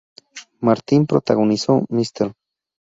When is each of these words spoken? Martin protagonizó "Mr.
Martin 0.61 1.05
protagonizó 1.05 1.85
"Mr. 1.91 2.33